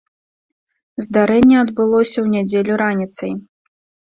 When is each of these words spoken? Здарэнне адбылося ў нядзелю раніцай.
Здарэнне 1.05 1.55
адбылося 1.65 2.17
ў 2.21 2.27
нядзелю 2.37 2.73
раніцай. 2.85 3.31